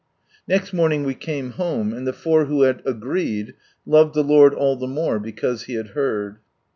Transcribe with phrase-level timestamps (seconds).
[0.47, 3.53] Next morning we came home, and the four who had" agreed"
[3.85, 6.37] loved the Lord all Ihe more" because He had heard."